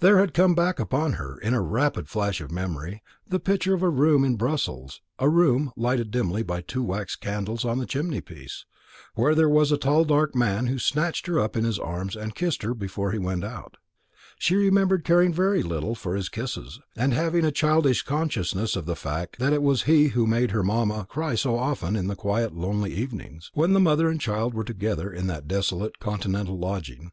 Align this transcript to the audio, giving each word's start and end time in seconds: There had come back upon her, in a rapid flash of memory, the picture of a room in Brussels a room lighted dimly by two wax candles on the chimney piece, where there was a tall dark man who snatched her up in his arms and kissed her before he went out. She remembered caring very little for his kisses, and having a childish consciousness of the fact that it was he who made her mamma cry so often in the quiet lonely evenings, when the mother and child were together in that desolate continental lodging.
There 0.00 0.18
had 0.18 0.34
come 0.34 0.54
back 0.54 0.78
upon 0.78 1.14
her, 1.14 1.38
in 1.38 1.54
a 1.54 1.62
rapid 1.62 2.06
flash 2.06 2.42
of 2.42 2.50
memory, 2.50 3.02
the 3.26 3.40
picture 3.40 3.72
of 3.72 3.82
a 3.82 3.88
room 3.88 4.22
in 4.22 4.36
Brussels 4.36 5.00
a 5.18 5.30
room 5.30 5.72
lighted 5.74 6.10
dimly 6.10 6.42
by 6.42 6.60
two 6.60 6.82
wax 6.82 7.16
candles 7.16 7.64
on 7.64 7.78
the 7.78 7.86
chimney 7.86 8.20
piece, 8.20 8.66
where 9.14 9.34
there 9.34 9.48
was 9.48 9.72
a 9.72 9.78
tall 9.78 10.04
dark 10.04 10.34
man 10.34 10.66
who 10.66 10.78
snatched 10.78 11.26
her 11.28 11.40
up 11.40 11.56
in 11.56 11.64
his 11.64 11.78
arms 11.78 12.14
and 12.14 12.34
kissed 12.34 12.60
her 12.60 12.74
before 12.74 13.12
he 13.12 13.18
went 13.18 13.42
out. 13.42 13.78
She 14.38 14.54
remembered 14.54 15.02
caring 15.02 15.32
very 15.32 15.62
little 15.62 15.94
for 15.94 16.14
his 16.14 16.28
kisses, 16.28 16.78
and 16.94 17.14
having 17.14 17.46
a 17.46 17.50
childish 17.50 18.02
consciousness 18.02 18.76
of 18.76 18.84
the 18.84 18.94
fact 18.94 19.38
that 19.38 19.54
it 19.54 19.62
was 19.62 19.84
he 19.84 20.08
who 20.08 20.26
made 20.26 20.50
her 20.50 20.62
mamma 20.62 21.06
cry 21.08 21.36
so 21.36 21.56
often 21.56 21.96
in 21.96 22.06
the 22.06 22.16
quiet 22.16 22.52
lonely 22.52 22.92
evenings, 22.92 23.50
when 23.54 23.72
the 23.72 23.80
mother 23.80 24.10
and 24.10 24.20
child 24.20 24.52
were 24.52 24.62
together 24.64 25.10
in 25.10 25.26
that 25.28 25.48
desolate 25.48 25.98
continental 26.00 26.58
lodging. 26.58 27.12